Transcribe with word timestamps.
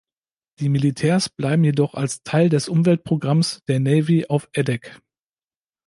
Die 0.59 0.67
Militärs 0.69 1.29
bleiben 1.29 1.63
jedoch 1.63 1.93
als 1.93 2.23
Teil 2.23 2.49
des 2.49 2.67
Umwelt-Programms 2.69 3.59
der 3.67 3.79
Navy 3.79 4.25
auf 4.27 4.49
Adak. 4.57 4.99